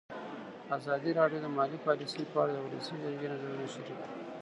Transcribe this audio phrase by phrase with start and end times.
[0.77, 4.23] ازادي راډیو د مالي پالیسي په اړه د ولسي جرګې نظرونه شریک کړي.